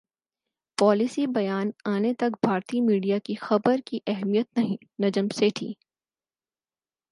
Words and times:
policy 0.77 1.25
بیان 1.35 1.69
انے 1.85 2.13
تک 2.19 2.37
بھارتی 2.43 2.81
میڈیا 2.81 3.17
کی 3.25 3.35
خبر 3.41 3.79
کی 3.85 3.99
اہمیت 4.07 4.57
نہیںنجم 4.57 5.27
سیٹھی 5.29 5.73